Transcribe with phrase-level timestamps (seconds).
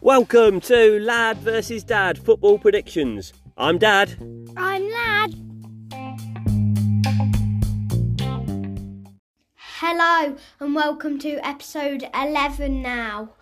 [0.00, 3.32] Welcome to Lad versus Dad football predictions.
[3.56, 4.16] I'm Dad.
[4.56, 5.34] I'm Lad.
[9.54, 13.34] Hello and welcome to episode 11 now.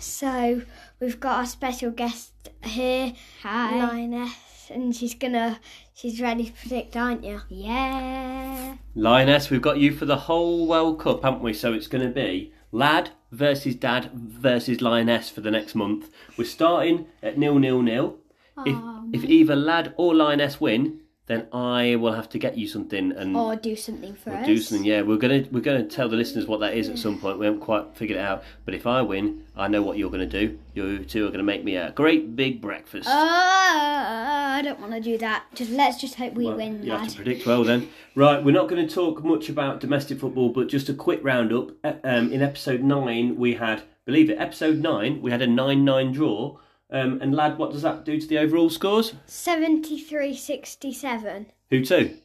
[0.00, 0.62] So,
[1.02, 3.76] we've got our special guest here, Hi.
[3.76, 5.58] Lioness, and she's gonna,
[5.92, 7.40] she's ready to predict, aren't you?
[7.48, 8.76] Yeah.
[8.94, 11.52] Lioness, we've got you for the whole World Cup, haven't we?
[11.52, 16.08] So it's going to be Lad versus Dad versus Lioness for the next month.
[16.38, 18.18] We're starting at nil nil nil.
[18.64, 18.76] If,
[19.12, 21.00] if either Lad or Lioness win,
[21.32, 24.46] then I will have to get you something and Or do something for us.
[24.46, 24.84] do something.
[24.86, 27.38] Yeah, we're gonna we're gonna tell the listeners what that is at some point.
[27.38, 28.44] We haven't quite figured it out.
[28.64, 30.58] But if I win, I know what you're gonna do.
[30.74, 33.08] You two are gonna make me a great big breakfast.
[33.08, 35.44] Uh, I don't want to do that.
[35.54, 37.88] Just let's just hope we Well, win, You have to predict well then.
[38.14, 41.70] Right, we're not going to talk much about domestic football, but just a quick roundup.
[42.04, 46.58] Um, in episode nine, we had, believe it, episode nine, we had a nine-nine draw.
[46.92, 49.14] Um, and lad, what does that do to the overall scores?
[49.26, 51.46] 73-67.
[51.70, 52.16] Who to?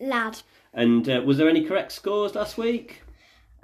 [0.00, 0.40] Lad.
[0.72, 3.02] And uh, was there any correct scores last week?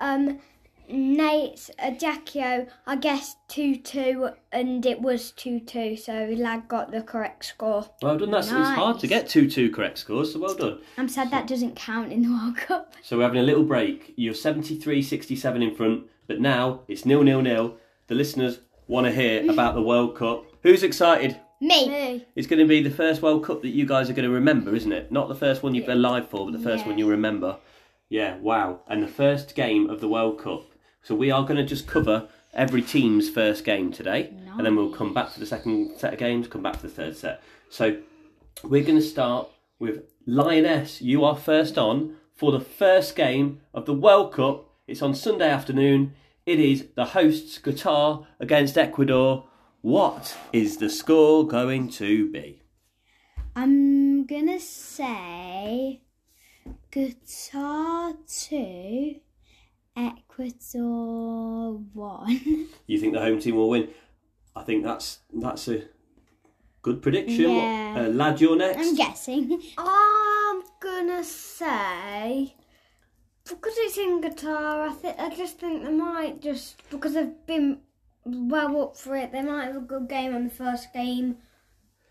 [0.01, 0.41] Um,
[0.89, 7.03] Nate Ajaccio, I guess 2 2, and it was 2 2, so Lad got the
[7.03, 7.87] correct score.
[8.03, 8.33] Well done.
[8.33, 10.79] That's it's hard to get two-two correct scores, so well done.
[10.99, 12.95] I'm sad that doesn't count in the World Cup.
[13.05, 14.13] So we're having a little break.
[14.17, 17.77] You're 73-67 in front, but now it's nil-nil-nil.
[18.07, 20.45] The listeners want to hear about the World Cup.
[20.63, 21.39] Who's excited?
[21.61, 22.27] Me.
[22.35, 24.75] It's going to be the first World Cup that you guys are going to remember,
[24.75, 25.13] isn't it?
[25.13, 27.59] Not the first one you've been alive for, but the first one you'll remember.
[28.09, 28.81] Yeah, wow.
[28.89, 30.65] And the first game of the World Cup.
[31.03, 34.93] So we are going to just cover every team's first game today, and then we'll
[34.93, 37.43] come back to the second set of games, come back to the third set.
[37.71, 37.97] So
[38.63, 41.01] we're going to start with Lioness.
[41.01, 44.69] You are first on for the first game of the World Cup.
[44.87, 46.15] It's on Sunday afternoon.
[46.45, 49.47] It is the hosts Qatar against Ecuador.
[49.81, 52.63] What is the score going to be?
[53.55, 56.01] I'm gonna say
[56.91, 59.17] Guitar 2,
[59.97, 62.67] Ecuador 1.
[62.87, 63.89] You think the home team will win?
[64.57, 65.83] I think that's that's a
[66.83, 67.53] good prediction.
[67.53, 67.95] Yeah.
[67.99, 68.79] Uh, lad, you're next.
[68.79, 69.63] I'm guessing.
[69.79, 72.57] I'm gonna say
[73.49, 74.89] because it's in guitar.
[74.89, 77.79] I think I just think they might just because they've been
[78.25, 79.33] well up for it.
[79.33, 81.37] They might have a good game on the first game.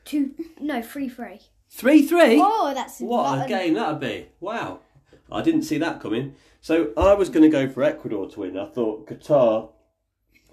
[0.03, 1.39] Two no three three.
[1.69, 2.37] Three three.
[2.41, 4.27] Oh, that's What a game that'd be!
[4.39, 4.79] Wow,
[5.31, 6.35] I didn't see that coming.
[6.59, 8.57] So I was going to go for Ecuador to win.
[8.57, 9.69] I thought Qatar,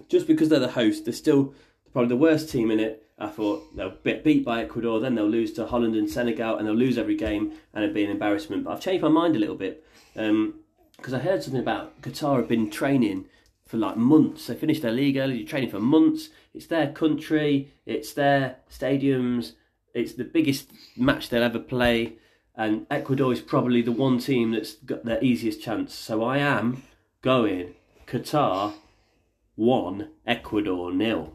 [0.07, 1.53] just because they're the host, they're still
[1.91, 3.05] probably the worst team in it.
[3.19, 6.65] I thought they'll get beat by Ecuador, then they'll lose to Holland and Senegal, and
[6.65, 8.63] they'll lose every game, and it'd be an embarrassment.
[8.63, 9.85] But I've changed my mind a little bit
[10.15, 10.61] um,
[10.99, 13.25] because I heard something about Qatar have been training
[13.65, 14.47] for like months.
[14.47, 16.29] They finished their league early, training for months.
[16.53, 19.53] It's their country, it's their stadiums,
[19.93, 22.13] it's the biggest match they'll ever play.
[22.55, 25.93] And Ecuador is probably the one team that's got their easiest chance.
[25.93, 26.83] So I am
[27.21, 28.73] going Qatar
[29.55, 31.33] 1, Ecuador nil.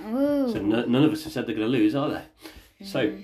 [0.00, 0.52] Ooh.
[0.52, 2.84] So no, none of us have said they're going to lose, are they?
[2.84, 3.22] So mm-hmm.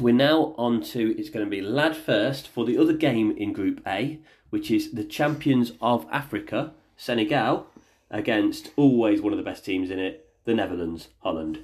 [0.00, 3.52] We're now on to it's going to be lad first for the other game in
[3.52, 4.18] Group A,
[4.50, 7.66] which is the champions of Africa, Senegal,
[8.10, 11.60] against always one of the best teams in it, the Netherlands, Holland.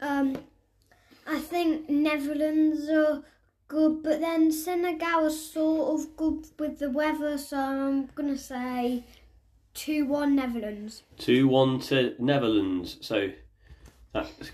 [0.00, 0.38] Um,
[1.26, 3.22] I think Netherlands are
[3.68, 9.04] good, but then Senegal is sort of good with the weather, so I'm gonna say
[9.74, 11.02] two one Netherlands.
[11.18, 12.96] 2 1 to Netherlands.
[13.00, 13.30] So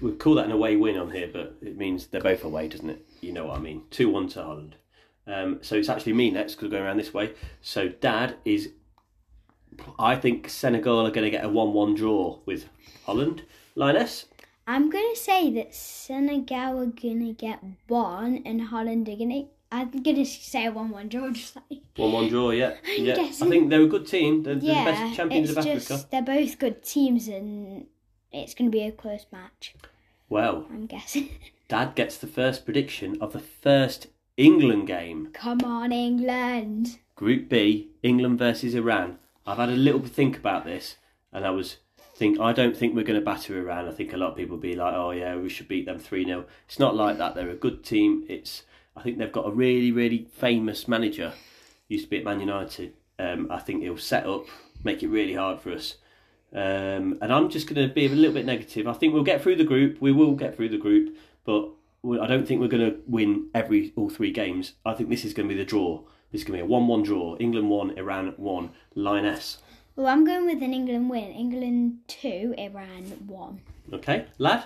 [0.00, 2.90] we call that an away win on here, but it means they're both away, doesn't
[2.90, 3.04] it?
[3.20, 3.84] You know what I mean.
[3.90, 4.76] 2 1 to Holland.
[5.26, 7.32] Um, so it's actually me next because we're going around this way.
[7.60, 8.70] So Dad is.
[9.98, 12.66] I think Senegal are going to get a 1 1 draw with
[13.04, 13.42] Holland.
[13.75, 14.26] Lioness?
[14.66, 19.46] I'm gonna say that Senegal are gonna get one and Holland are gonna.
[19.72, 21.31] I'm gonna say a one-one draw.
[21.31, 22.75] Just like 1 1 draw, yeah.
[22.98, 23.14] I'm yeah.
[23.19, 24.42] I think they're a good team.
[24.42, 26.08] They're, they're yeah, the best champions it's of just Africa.
[26.10, 27.87] they're both good teams and
[28.32, 29.75] it's gonna be a close match.
[30.29, 31.31] Well, I'm guessing.
[31.69, 35.29] Dad gets the first prediction of the first England game.
[35.32, 36.99] Come on, England.
[37.14, 39.19] Group B, England versus Iran.
[39.46, 40.96] I've had a little think about this,
[41.32, 41.76] and I was
[42.14, 43.88] think I don't think we're going to batter Iran.
[43.88, 45.99] I think a lot of people will be like, "Oh yeah, we should beat them
[45.99, 47.35] three 0 It's not like that.
[47.35, 48.25] They're a good team.
[48.28, 48.62] It's
[48.96, 51.32] I think they've got a really really famous manager.
[51.88, 52.94] Used to be at Man United.
[53.19, 54.46] Um, I think he'll set up,
[54.85, 55.96] make it really hard for us.
[56.54, 58.87] Um, and I'm just going to be a little bit negative.
[58.87, 60.00] I think we'll get through the group.
[60.00, 61.70] We will get through the group, but
[62.20, 64.75] I don't think we're going to win every all three games.
[64.84, 66.02] I think this is going to be the draw.
[66.31, 67.37] This is going to be a one-one draw.
[67.38, 69.58] England one, Iran one, Lioness.
[69.96, 71.31] Well, I'm going with an England win.
[71.32, 73.60] England 2, Iran 1.
[73.93, 74.64] Okay, lad.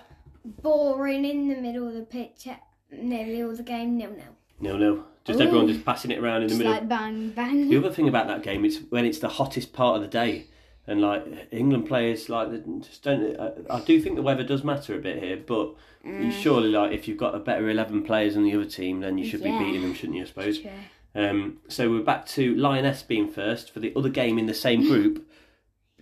[0.63, 2.47] Boring in the middle of the pitch,
[2.93, 4.37] nearly all the game, nil nil.
[4.61, 5.05] No, no.
[5.25, 5.43] Just Ooh.
[5.43, 6.73] everyone just passing it around in the Just middle.
[6.73, 7.69] like bang, bang.
[7.69, 10.47] The other thing about that game is when it's the hottest part of the day,
[10.87, 13.39] and like England players, like they just don't.
[13.41, 15.75] I, I do think the weather does matter a bit here, but
[16.05, 19.19] you surely like if you've got a better eleven players than the other team, then
[19.19, 19.59] you should Yeah.
[19.59, 20.23] be beating them, shouldn't you?
[20.23, 20.59] I suppose.
[20.61, 20.71] True.
[21.15, 24.83] Um, so we're back to Lioness being first for the other game in the same
[24.87, 25.27] group,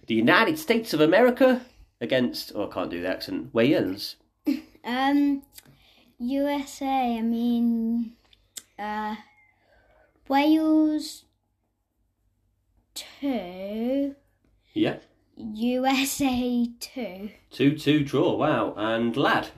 [0.06, 1.62] the United States of America
[2.00, 2.52] against.
[2.54, 3.54] Oh, I can't do the accent.
[3.54, 4.16] Wales.
[4.86, 5.40] Um,
[6.18, 8.12] USA, I mean,
[8.78, 9.16] uh,
[10.28, 11.24] Wales
[12.94, 14.14] 2,
[14.74, 14.96] Yeah,
[15.36, 17.30] USA 2.
[17.50, 18.36] two-two draw.
[18.36, 19.48] Wow, and lad.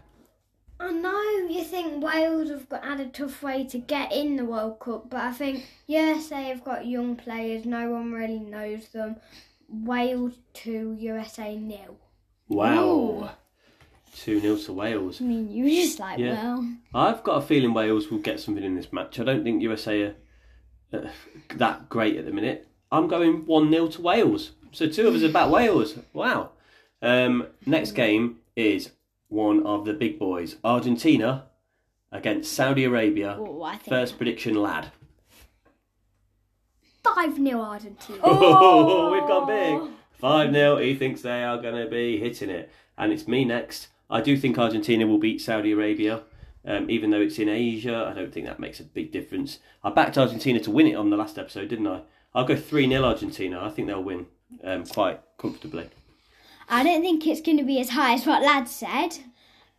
[0.78, 4.44] I know you think Wales have got had a tough way to get in the
[4.44, 7.64] World Cup, but I think USA have got young players.
[7.64, 9.16] No one really knows them.
[9.68, 11.96] Wales two, USA nil.
[12.48, 13.30] Wow.
[14.14, 15.20] Two 0 to Wales.
[15.20, 16.42] I mean, you were just like, Yeah.
[16.42, 19.20] well, I've got a feeling Wales will get something in this match.
[19.20, 20.14] I don't think USA are
[20.92, 21.08] uh,
[21.56, 22.66] that great at the minute.
[22.90, 24.52] I'm going 1 0 to Wales.
[24.72, 25.98] So two of us are about Wales.
[26.12, 26.50] Wow.
[27.02, 28.90] Um, next game is
[29.28, 31.46] one of the big boys Argentina
[32.12, 33.36] against Saudi Arabia.
[33.38, 33.88] oh, I think.
[33.88, 34.88] First prediction, lad.
[37.04, 38.18] Five 0 Argentina.
[38.24, 39.90] Oh, we've gone big.
[40.18, 40.76] 5 0.
[40.78, 42.70] He thinks they are going to be hitting it.
[42.98, 43.88] And it's me next.
[44.08, 46.22] I do think Argentina will beat Saudi Arabia.
[46.64, 49.60] Um, even though it's in Asia, I don't think that makes a big difference.
[49.84, 52.02] I backed Argentina to win it on the last episode, didn't I?
[52.34, 53.62] I'll go 3 0 Argentina.
[53.64, 54.26] I think they'll win
[54.64, 55.88] um, quite comfortably.
[56.68, 59.18] I don't think it's going to be as high as what Lad said,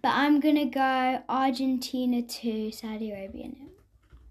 [0.02, 3.68] but I'm going to go Argentina to Saudi Arabia nil.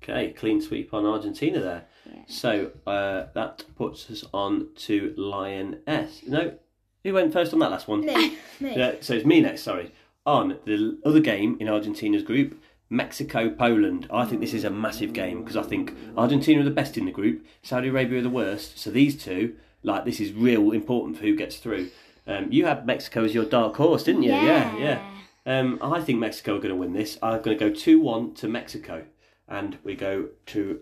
[0.02, 1.84] Okay, clean sweep on Argentina there.
[2.06, 2.22] Yeah.
[2.28, 6.22] So uh, that puts us on to Lioness.
[6.26, 6.54] No,
[7.02, 8.06] who went first on that last one?
[8.06, 8.76] Me, me.
[8.76, 9.92] Yeah, so it's me next, sorry.
[10.24, 14.06] On the other game in Argentina's group, Mexico Poland.
[14.12, 17.04] I think this is a massive game because I think Argentina are the best in
[17.04, 18.78] the group, Saudi Arabia are the worst.
[18.78, 19.56] So these two,
[19.86, 21.90] like, this is real important for who gets through.
[22.26, 24.32] Um, you had Mexico as your dark horse, didn't you?
[24.32, 25.10] Yeah, yeah.
[25.46, 27.18] Um, I think Mexico are going to win this.
[27.22, 29.04] I'm going to go 2 1 to Mexico.
[29.48, 30.80] And we go to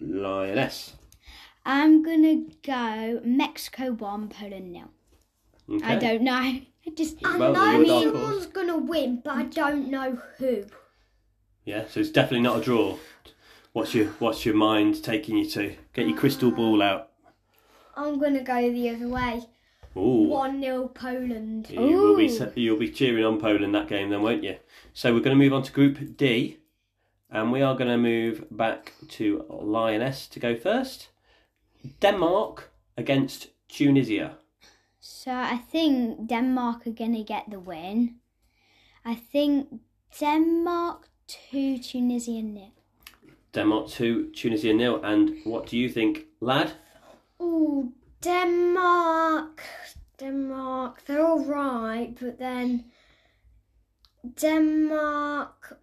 [0.00, 0.94] Lioness.
[1.66, 4.88] I'm going to go Mexico 1, Poland nil.
[5.70, 5.84] Okay.
[5.84, 6.32] I don't know.
[6.88, 7.18] I just.
[7.22, 10.64] I Well, know someone's gonna win, but I don't know who.
[11.64, 12.96] Yeah, so it's definitely not a draw.
[13.74, 15.76] What's your What's your mind taking you to?
[15.92, 17.07] Get your crystal ball out.
[17.98, 19.42] I'm gonna go the other way.
[19.96, 20.28] Ooh.
[20.28, 21.68] One 0 Poland.
[21.70, 24.56] You will be you'll be cheering on Poland that game then, won't you?
[24.92, 26.58] So we're going to move on to Group D,
[27.30, 31.08] and we are going to move back to Lioness to go first.
[32.00, 34.36] Denmark against Tunisia.
[35.00, 38.16] So I think Denmark are going to get the win.
[39.04, 39.80] I think
[40.20, 41.08] Denmark
[41.50, 42.72] 2, Tunisia nil.
[43.54, 45.00] Denmark two, Tunisia nil.
[45.02, 46.72] And what do you think, lad?
[47.40, 49.62] Ooh, Denmark.
[50.18, 51.04] Denmark.
[51.06, 52.86] They're all right, but then
[54.40, 55.80] Denmark.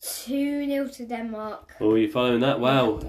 [0.00, 1.74] 2 0 to Denmark.
[1.80, 2.60] Oh, you're following that?
[2.60, 3.00] Wow.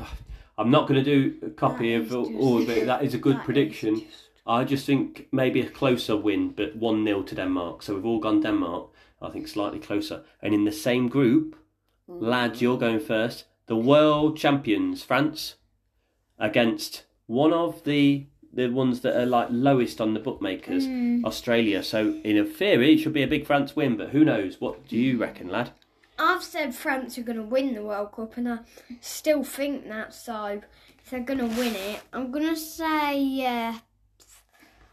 [0.58, 2.88] I'm not going to do a copy That of all of it.
[2.88, 4.00] That is a good prediction.
[4.00, 7.84] just- I just think maybe a closer win, but 1 0 to Denmark.
[7.84, 8.90] So we've all gone Denmark.
[9.22, 10.24] I think slightly closer.
[10.42, 11.58] And in the same group,
[12.08, 13.46] lads, you're going first.
[13.66, 15.56] The world champions, France,
[16.40, 21.24] against one of the the ones that are like lowest on the bookmakers, Hmm.
[21.26, 21.84] Australia.
[21.84, 24.60] So in a theory, it should be a big France win, but who knows?
[24.60, 25.72] What do you reckon, lad?
[26.18, 28.60] I've said France are going to win the World Cup, and I
[29.02, 30.14] still think that.
[30.16, 30.62] So
[31.04, 33.78] if they're going to win it, I'm going to say yeah.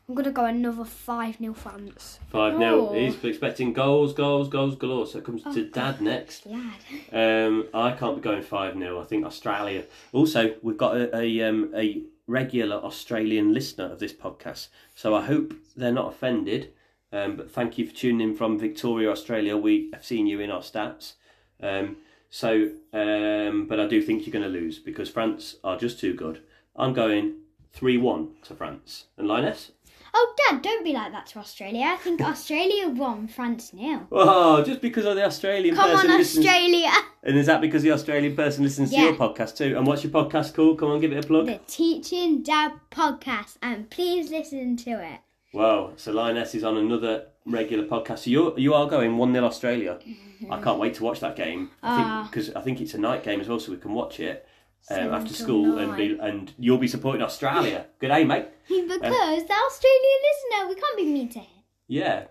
[0.07, 2.19] I'm going to go another five 0 France.
[2.29, 2.89] 5 0.
[2.91, 2.93] Oh.
[2.93, 5.07] He's expecting goals, goals, goals galore.
[5.07, 6.45] So it comes to dad next.
[6.45, 6.75] Lad.
[7.11, 9.85] Um, I can't be going five 0 I think Australia.
[10.13, 15.25] Also, we've got a a, um, a regular Australian listener of this podcast, so I
[15.25, 16.73] hope they're not offended.
[17.13, 19.57] Um, but thank you for tuning in from Victoria, Australia.
[19.57, 21.13] We have seen you in our stats.
[21.63, 26.01] Um, so, um, but I do think you're going to lose because France are just
[26.01, 26.43] too good.
[26.75, 27.35] I'm going
[27.73, 29.05] three one to France.
[29.17, 29.71] And Lioness?
[30.17, 31.87] Oh, Dad, don't be like that to Australia.
[31.87, 34.07] I think Australia won, France nil.
[34.13, 36.91] Oh, just because of the Australian Come person on, listens- Australia.
[37.25, 39.77] And is that because the Australian person listens to your podcast too?
[39.77, 40.79] And what's your podcast called?
[40.79, 41.47] Come on, give it a plug.
[41.47, 45.21] The Teaching Dad podcast, and please listen to it.
[45.53, 48.21] Well, so Lioness is on another regular podcast.
[48.21, 49.99] So you're, you are going 1 0 Australia.
[50.51, 51.71] I can't wait to watch that game.
[51.83, 52.29] Ah.
[52.31, 54.47] Because I think it's a night game as well, so we can watch it
[54.91, 57.87] um, after school and be, and you'll be supporting Australia.
[57.99, 58.47] Good day, mate.
[58.69, 61.63] Because the Australian listener, we can't be mean to him.
[61.87, 62.25] Yeah.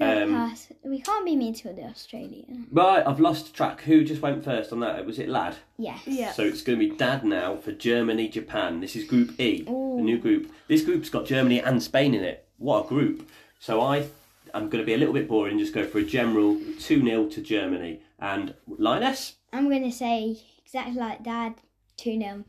[0.00, 0.54] Um,
[0.84, 2.68] we can't be mean to the Australian.
[2.70, 3.80] right, I've lost track.
[3.82, 5.04] Who just went first on that?
[5.04, 5.56] Was it Lad?
[5.76, 6.02] Yes.
[6.06, 6.30] Yeah.
[6.30, 8.80] So it's going to be Dad now for Germany, Japan.
[8.80, 9.96] This is Group E, Ooh.
[9.96, 10.52] the new group.
[10.68, 12.46] This group's got Germany and Spain in it.
[12.58, 13.28] What a group!
[13.58, 14.06] So I,
[14.54, 17.02] I'm going to be a little bit boring and just go for a general two
[17.02, 18.00] 0 to Germany.
[18.20, 21.54] And Lioness I'm going to say exactly like Dad,
[21.98, 22.44] 2 0.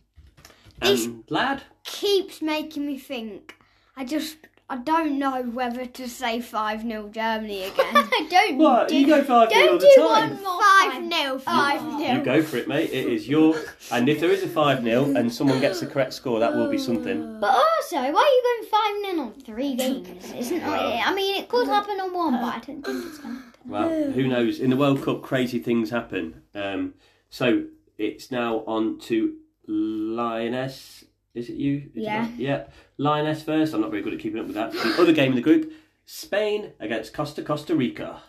[0.81, 1.63] and Lad.
[1.83, 3.55] Keeps making me think.
[3.97, 4.37] I just
[4.71, 7.85] I don't know whether to say five 0 Germany again.
[7.95, 8.87] I don't What?
[8.87, 10.29] do, You go five 0 all don't the do time.
[10.35, 12.91] one more Five 0 five You 0 go for it, mate.
[12.91, 13.55] It is your.
[13.91, 16.69] And if there is a 5 0 and someone gets the correct score, that will
[16.69, 17.39] be something.
[17.41, 20.31] But also, why are you going 5 0 on three games?
[20.33, 21.01] Isn't Well.
[21.03, 23.53] I mean, it could happen on one, but I don't think it's going to happen.
[23.65, 24.59] Well, who knows?
[24.59, 26.43] In the World Cup, crazy things happen.
[26.55, 26.93] Um,
[27.29, 27.63] so
[27.99, 29.35] it's now on to
[29.67, 31.03] Lioness.
[31.35, 31.91] Is it you?
[31.93, 32.25] Is Yeah.
[32.25, 32.39] that?
[32.39, 32.67] Yeah.
[32.97, 33.73] Lioness first.
[33.73, 34.71] I'm not very good at keeping up with that.
[34.71, 35.71] The other game in the group
[36.05, 38.21] Spain against Costa Costa Rica.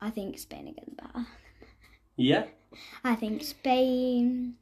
[0.00, 1.26] I think Spain better.
[2.16, 2.44] Yeah.
[3.02, 4.54] I think Spain.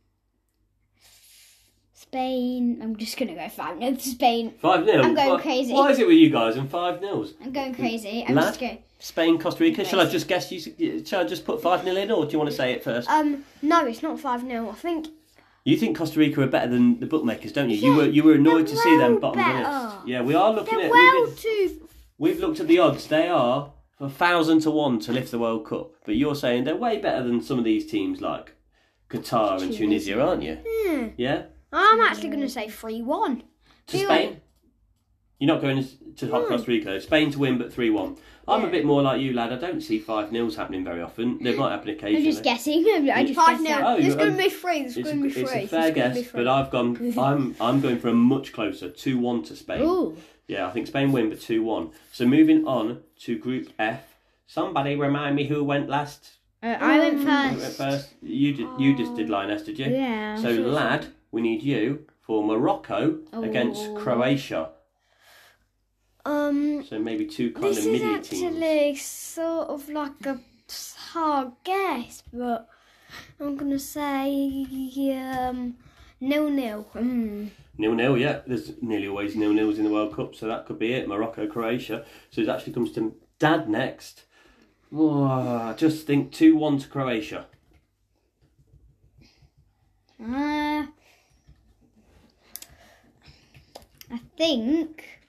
[2.12, 2.78] Spain.
[2.82, 4.52] I'm just going to go 5 0 to Spain.
[4.60, 5.02] 5 0.
[5.02, 5.72] I'm going crazy.
[5.72, 7.32] Why is it with you guys and 5 0s?
[7.42, 8.22] I'm going crazy.
[8.28, 8.48] I'm Lad?
[8.48, 8.78] just going.
[8.98, 9.82] Spain, Costa Rica.
[9.82, 11.02] Shall I just guess you?
[11.06, 13.08] Shall I just put 5 0 in or do you want to say it first?
[13.08, 15.06] Um, no, it's not five 0 I think
[15.64, 17.76] You think Costa Rica are better than the bookmakers, don't you?
[17.76, 19.84] you were you were annoyed to they're see them well bottom of the better.
[19.86, 19.96] list.
[20.06, 20.92] Yeah, we are looking they're at.
[20.92, 21.88] well we've, too.
[22.18, 23.06] we've looked at the odds.
[23.06, 26.76] They are a thousand to one to lift the World Cup, but you're saying they're
[26.76, 28.52] way better than some of these teams like
[29.08, 30.58] Qatar and Tunisia, aren't you?
[30.62, 31.06] Hmm.
[31.16, 33.42] Yeah, I'm actually going to say three one.
[33.88, 34.40] to Do Spain.
[35.38, 35.84] You're not going
[36.16, 36.46] to No.
[36.46, 37.00] Costa Rica.
[37.00, 38.16] Spain to win, but three one.
[38.46, 39.52] I'm a bit more like you, lad.
[39.52, 41.42] I don't see five nils happening very often.
[41.42, 42.16] They might happen occasionally.
[42.16, 42.32] I'm occasionally.
[42.32, 43.10] just guessing.
[43.10, 43.86] I just Five guessed 0 that.
[43.86, 44.78] Oh, going um, to be three.
[44.80, 45.60] It's, It's, going to a, be three.
[45.62, 46.44] it's a fair gonna be guess, three.
[46.44, 47.14] but I've gone.
[47.18, 49.82] I'm I'm going for a much closer two one to Spain.
[49.82, 50.16] Ooh.
[50.48, 51.90] Yeah, I think Spain win, but 2 1.
[52.12, 54.02] So moving on to Group F.
[54.46, 56.32] Somebody remind me who went last?
[56.62, 57.60] Uh, I went Who first.
[57.60, 58.08] went first?
[58.20, 58.68] You did.
[58.78, 59.86] You just did Lioness, did you?
[59.86, 60.36] Yeah.
[60.36, 63.96] So, lad, we need you for Morocco against Oh.
[63.96, 64.70] Croatia.
[66.24, 68.42] Um, So maybe two kind this of is mini teams.
[68.44, 70.38] actually sort of like a
[71.12, 72.68] hard guess, but
[73.40, 74.30] I'm going to say
[75.12, 75.74] um,
[76.20, 76.86] nil nil.
[76.94, 77.50] Mm.
[77.78, 78.40] Nil nil, yeah.
[78.46, 81.08] There's nearly always nil nils in the World Cup, so that could be it.
[81.08, 82.04] Morocco, Croatia.
[82.30, 84.24] So it actually comes to Dad next.
[84.94, 87.46] Oh, I just think 2 1 to Croatia.
[90.22, 90.71] Uh,
[94.12, 95.20] I think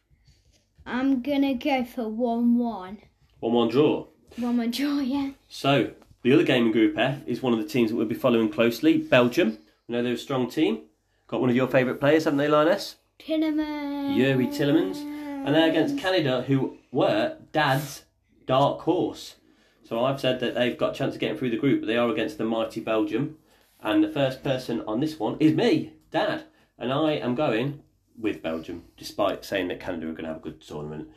[0.85, 2.97] I'm gonna go for one one.
[3.39, 4.07] 1 1 draw.
[4.37, 5.31] One more draw, yeah.
[5.47, 8.15] So, the other game in Group F is one of the teams that we'll be
[8.15, 9.57] following closely Belgium.
[9.87, 10.81] We know they're a strong team.
[11.27, 12.97] Got one of your favourite players, haven't they, Lioness?
[13.19, 14.17] Tillerman.
[14.17, 14.97] Youri Tielemans.
[14.97, 18.03] And they're against Canada, who were Dad's
[18.45, 19.35] dark horse.
[19.83, 21.97] So I've said that they've got a chance of getting through the group, but they
[21.97, 23.37] are against the mighty Belgium.
[23.81, 26.43] And the first person on this one is me, Dad.
[26.77, 27.81] And I am going
[28.19, 31.09] with Belgium, despite saying that Canada are going to have a good tournament.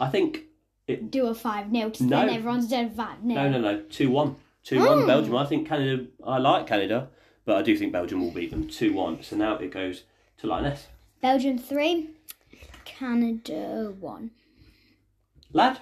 [0.00, 0.44] I think
[1.10, 2.20] Do a 5 0 to No.
[2.20, 3.34] then everyone's done 5 0.
[3.34, 3.82] No, no, no.
[3.82, 4.36] 2 1.
[4.64, 5.36] 2 1 Belgium.
[5.36, 7.08] I think Canada, I like Canada,
[7.44, 9.22] but I do think Belgium will beat them 2 1.
[9.22, 10.04] So now it goes
[10.38, 10.86] to Lioness.
[11.20, 12.10] Belgium 3,
[12.84, 14.30] Canada 1.
[15.52, 15.80] Lad?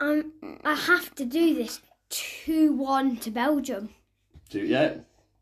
[0.00, 0.32] Um,
[0.64, 3.90] I have to do this two one to Belgium.
[4.50, 4.94] Do, yeah.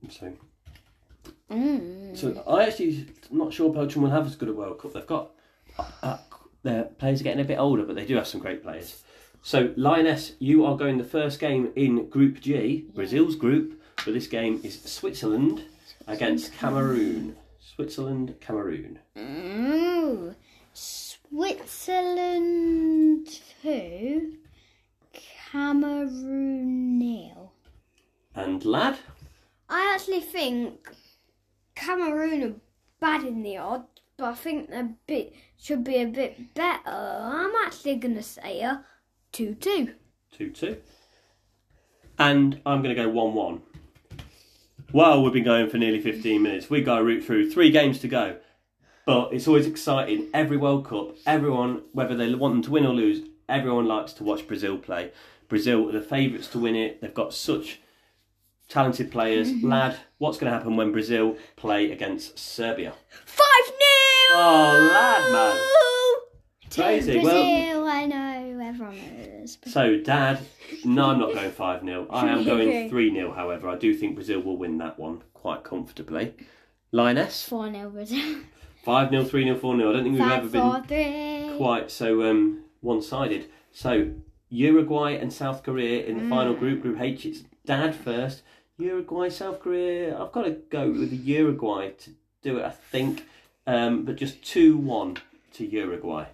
[0.08, 0.32] So,
[1.50, 2.16] Mm.
[2.16, 4.92] so I actually am not sure Belgium will have as good a World Cup.
[4.92, 5.30] They've got,
[5.78, 6.18] uh, uh,
[6.62, 9.02] their players are getting a bit older, but they do have some great players.
[9.42, 14.26] So, Lioness, you are going the first game in Group G, Brazil's group, but this
[14.26, 15.62] game is Switzerland
[16.08, 17.36] against Cameroon.
[17.60, 18.98] Switzerland, Cameroon.
[19.16, 20.34] Ooh.
[20.72, 23.28] Switzerland
[23.62, 24.32] 2,
[25.52, 27.52] Cameroon nil.
[28.34, 28.98] And Lad?
[29.68, 30.90] I actually think
[31.86, 32.54] Cameroon are
[32.98, 36.80] bad in the odds, but I think they bit should be a bit better.
[36.90, 38.84] I'm actually gonna say a
[39.30, 39.94] two two.
[40.32, 40.76] 2 2.
[42.18, 43.62] And I'm going to go 1 1.
[44.92, 46.68] Well, we've been going for nearly 15 minutes.
[46.68, 48.36] We've got to root through three games to go.
[49.06, 50.28] But it's always exciting.
[50.34, 54.24] Every World Cup, everyone, whether they want them to win or lose, everyone likes to
[54.24, 55.12] watch Brazil play.
[55.48, 57.00] Brazil are the favourites to win it.
[57.00, 57.80] They've got such
[58.68, 59.52] talented players.
[59.62, 62.92] Lad, what's going to happen when Brazil play against Serbia?
[63.24, 64.38] Five nil.
[64.38, 65.56] Oh, lad, man.
[66.74, 67.12] Crazy.
[67.20, 68.96] Brazil, Well, I know everyone
[69.38, 69.56] knows.
[69.66, 70.40] so Dad,
[70.84, 74.14] no, I'm not going five 0 I am going three 0 However, I do think
[74.16, 76.34] Brazil will win that one quite comfortably.
[76.92, 78.40] Lioness, Four 0 Brazil.
[78.84, 81.56] five 0 three 0 four 0 I don't think we've ever Five, been three.
[81.56, 83.46] quite so um, one-sided.
[83.72, 84.10] So
[84.50, 87.24] Uruguay and South Korea in the final group, Group H.
[87.24, 88.42] It's Dad first.
[88.78, 90.18] Uruguay, South Korea.
[90.20, 92.10] I've got to go with the Uruguay to
[92.42, 92.64] do it.
[92.64, 93.24] I think,
[93.66, 95.18] um, but just two-one
[95.54, 96.26] to Uruguay.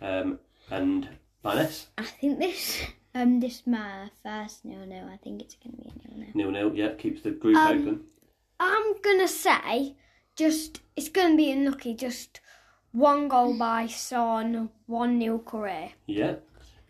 [0.00, 0.38] Um,
[0.70, 1.08] and
[1.44, 2.82] Lioness I think this
[3.14, 5.08] um this my first nil nil.
[5.12, 6.34] I think it's gonna be a nil nil.
[6.34, 6.74] nil nil.
[6.74, 8.00] Yeah, keeps the group Um, open.
[8.60, 9.94] I'm gonna say
[10.36, 11.94] just it's gonna be unlucky.
[11.94, 12.40] Just
[12.92, 15.90] one goal by Son, one nil Korea.
[16.06, 16.36] Yeah.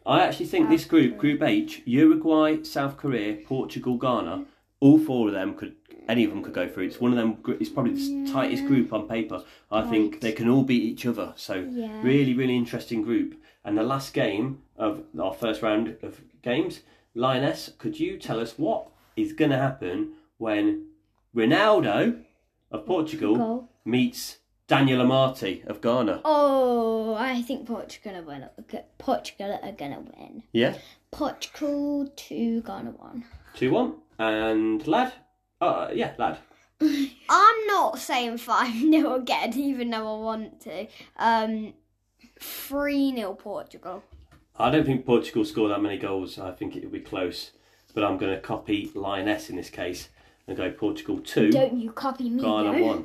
[0.05, 4.47] I actually think this group, Group H, Uruguay, South Korea, Portugal, Ghana,
[4.85, 5.75] all four of them could,
[6.09, 6.85] any of them could go through.
[6.87, 7.31] It's one of them.
[7.61, 9.39] It's probably the s- tightest group on paper.
[9.71, 11.33] I think they can all beat each other.
[11.37, 12.03] So Yeah.
[12.03, 13.31] really, really interesting group.
[13.65, 14.47] And the last game
[14.77, 16.81] of our first round of games,
[17.15, 20.87] Lioness, could you tell us what is going to happen when
[21.37, 22.25] Ronaldo
[22.73, 23.69] of Portugal Goal.
[23.85, 26.23] meets Daniel Amartey of Ghana?
[26.25, 28.81] Oh, I think Portugal are gonna win.
[28.99, 30.43] Portugal are gonna win.
[30.53, 30.75] Yeah.
[31.13, 33.25] Portugal two, Ghana one.
[33.55, 33.95] Two one
[34.31, 35.13] and lad.
[35.61, 36.39] Uh, yeah, lad.
[36.81, 40.87] I'm not saying five 0 again, even though I want to.
[41.17, 41.75] Um,
[42.41, 44.03] three 0 Portugal.
[44.57, 46.39] I don't think Portugal score that many goals.
[46.39, 47.53] I think it will be close,
[47.95, 50.09] but I'm going to copy Lioness in this case
[50.47, 52.43] and go Portugal two, Don't you copy me?
[52.43, 52.85] Ghana though.
[52.87, 53.05] one.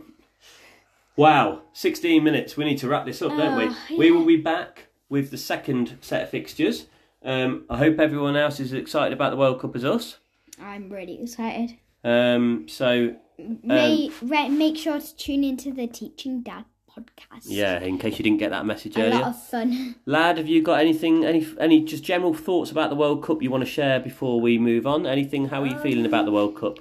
[1.16, 2.58] Wow, 16 minutes.
[2.58, 3.98] We need to wrap this up, don't Uh, we?
[3.98, 6.86] We will be back with the second set of fixtures.
[7.24, 10.18] Um, I hope everyone else is as excited about the World Cup as us.
[10.60, 11.78] I'm really excited.
[12.04, 13.16] Um, so
[13.64, 17.44] May, re- make sure to tune into the Teaching Dad podcast.
[17.46, 19.20] yeah, in case you didn't get that message a earlier.
[19.20, 19.96] lot of fun.
[20.06, 23.52] Lad, have you got anything, any, any just general thoughts about the World Cup you
[23.52, 25.06] want to share before we move on?
[25.06, 25.50] Anything?
[25.50, 26.80] How are you feeling about the World Cup?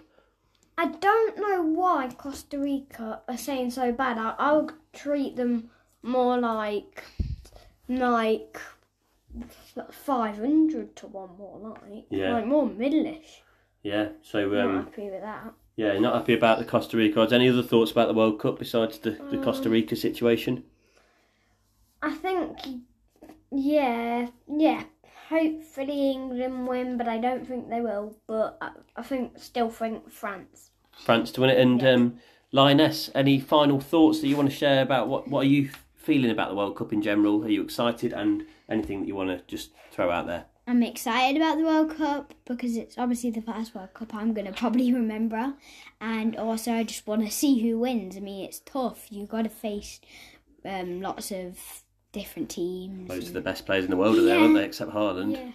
[0.79, 4.18] I don't know why Costa Rica are saying so bad.
[4.18, 5.70] I, I would treat them
[6.03, 7.03] more like
[7.88, 8.59] like
[9.90, 12.33] five hundred to one more like Yeah.
[12.35, 13.40] like more middleish.
[13.87, 14.09] Yeah.
[14.20, 15.53] So Not um, happy with that.
[15.77, 17.20] yeah, not happy about the Costa Rica.
[17.20, 17.33] odds.
[17.33, 20.64] Any other thoughts about the World Cup besides the, the Costa Rica situation?
[22.03, 22.59] I think
[23.53, 24.83] yeah yeah.
[25.29, 28.16] Hopefully England win, but I don't think they will.
[28.27, 30.70] But I, I think still think France.
[31.05, 31.59] France to win it.
[31.59, 32.18] And um,
[32.51, 36.33] Lioness, any final thoughts that you want to share about what what are you feeling
[36.33, 37.44] about the World Cup in general?
[37.44, 38.12] Are you excited?
[38.12, 40.46] And anything that you want to just throw out there?
[40.68, 44.46] I'm excited about the World Cup because it's obviously the first World Cup I'm going
[44.52, 45.55] to probably remember.
[46.00, 48.16] And also, I just want to see who wins.
[48.16, 49.07] I mean, it's tough.
[49.11, 50.00] You've got to face
[50.64, 51.59] um, lots of
[52.12, 53.09] different teams.
[53.09, 54.64] Most of the best players in the world are there, aren't they?
[54.64, 55.52] Except Haaland, Yeah.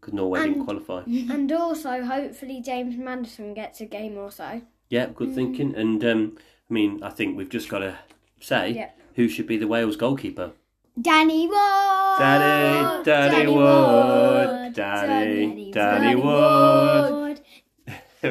[0.00, 1.02] because Norway didn't qualify.
[1.06, 4.60] And also, hopefully, James Maddison gets a game or so.
[4.90, 5.74] Yeah, good thinking.
[5.74, 6.36] And um,
[6.70, 7.96] I mean, I think we've just got to
[8.40, 8.90] say Yeah.
[9.14, 10.52] who should be the Wales goalkeeper.
[11.00, 12.03] Danny Ward!
[12.18, 17.40] Daddy, Daddy Wood, Daddy, Daddy Wood.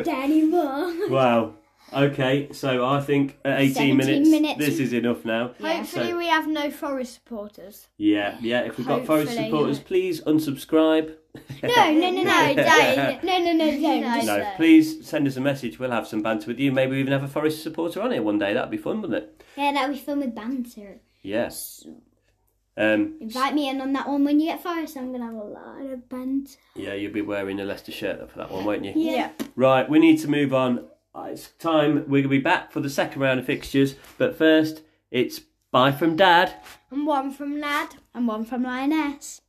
[0.03, 1.09] Danny Ward.
[1.11, 1.53] Wow.
[1.93, 4.57] Okay, so I think at 18 minutes, minutes.
[4.57, 5.51] this is enough now.
[5.59, 5.77] Yeah.
[5.77, 7.87] Hopefully, So- we have no Forest supporters.
[7.97, 8.61] Yeah, yeah.
[8.61, 11.15] If we've got Forest supporters, please unsubscribe.
[11.61, 13.23] No, no, no, no, don't.
[13.23, 13.71] No, no, no.
[13.71, 14.21] No.
[14.21, 15.77] No, uh, please send us a message.
[15.77, 16.71] We'll have some banter with you.
[16.71, 18.53] Maybe we even have a Forest supporter on here one day.
[18.53, 19.43] That'd be fun, wouldn't it?
[19.55, 20.99] Yeah, that would be fun with banter.
[21.21, 21.85] Yes.
[22.75, 24.97] Um, Invite me in on that one when you get Forest.
[24.97, 26.57] I'm gonna have a lot of banter.
[26.75, 28.93] yeah, you'll be wearing a Leicester shirt for that one, won't you?
[28.95, 29.29] Yeah.
[29.55, 30.86] Right, we need to move on.
[31.15, 31.97] Uh, It's time.
[32.07, 33.93] We're going to be back for the second round of fixtures.
[34.17, 34.81] But first,
[35.12, 36.55] it's bye from Dad.
[36.89, 37.89] And one from Lad.
[38.15, 39.41] And one from Lioness.